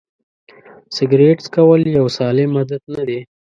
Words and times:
سیګرېټ 0.95 1.37
څکول 1.45 1.81
یو 1.97 2.05
سالم 2.17 2.51
عادت 2.59 2.83
نه 2.93 3.01
دی. 3.07 3.19